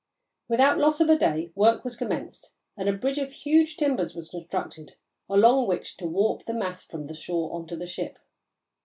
Without 0.47 0.79
loss 0.79 0.99
of 0.99 1.09
a 1.09 1.15
day, 1.15 1.51
work 1.53 1.83
was 1.85 1.95
commenced 1.95 2.55
and 2.75 2.89
a 2.89 2.93
bridge 2.93 3.19
of 3.19 3.31
huge 3.31 3.77
timbers 3.77 4.15
was 4.15 4.31
constructed 4.31 4.95
along 5.29 5.67
which 5.67 5.95
to 5.97 6.07
warp 6.07 6.43
the 6.47 6.55
mass 6.55 6.83
from 6.83 7.03
the 7.03 7.13
shore 7.13 7.53
on 7.53 7.67
to 7.67 7.75
the 7.75 7.85
ship. 7.85 8.17